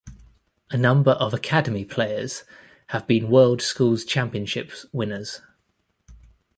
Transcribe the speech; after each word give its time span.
A 0.71 0.77
number 0.79 1.11
of 1.11 1.31
Academy 1.31 1.85
players 1.85 2.43
have 2.87 3.05
been 3.05 3.29
world 3.29 3.61
schools' 3.61 4.03
championships 4.03 4.87
winners. 4.91 5.41